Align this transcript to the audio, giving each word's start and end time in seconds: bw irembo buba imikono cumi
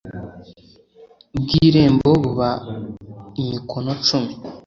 bw 1.41 1.47
irembo 1.65 2.09
buba 2.21 2.49
imikono 3.41 3.91
cumi 4.05 4.33